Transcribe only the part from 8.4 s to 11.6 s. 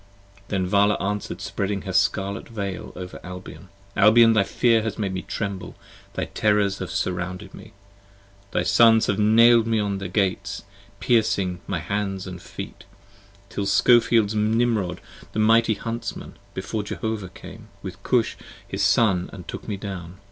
Thy Sons have nail'd me on the Gates, piercing